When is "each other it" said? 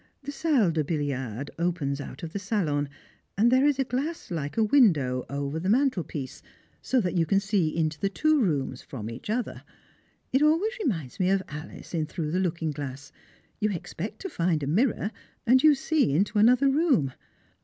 9.11-10.41